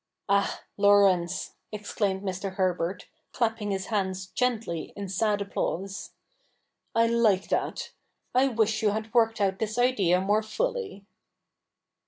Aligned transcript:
*Ah, 0.27 0.63
Laurence." 0.77 1.53
exclaimed 1.71 2.23
Mr. 2.23 2.55
Herbert, 2.55 3.07
clapping 3.33 3.69
his 3.69 3.85
hands 3.93 4.25
gently 4.25 4.93
in 4.95 5.07
sad 5.07 5.41
applause,' 5.43 6.13
I 6.95 7.05
like 7.05 7.49
that. 7.49 7.91
I 8.33 8.47
wish 8.47 8.81
you 8.81 8.89
had 8.89 9.13
worked 9.13 9.39
out 9.39 9.59
this 9.59 9.77
idea 9.77 10.19
more 10.19 10.41
fully.' 10.41 11.05